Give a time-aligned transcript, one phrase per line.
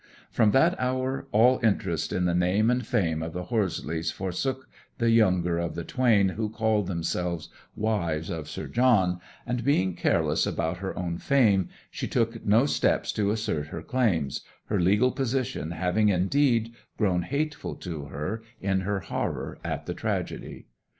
[0.31, 5.11] From that hour all interest in the name and fame of the Horseleighs forsook the
[5.11, 10.77] younger of the twain who called themselves wives of Sir John, and, being careless about
[10.77, 16.09] her own fame, she took no steps to assert her claims, her legal position having,
[16.09, 20.65] indeed, grown hateful to her in her horror at the tragedy.